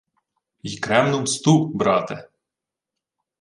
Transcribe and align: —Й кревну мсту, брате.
—Й 0.63 0.77
кревну 0.79 1.21
мсту, 1.21 1.67
брате. 1.73 2.29